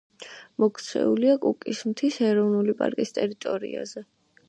[0.63, 4.09] მოქცეულია კუკის მთის ეროვნული პარკის ტერიტორიაზე.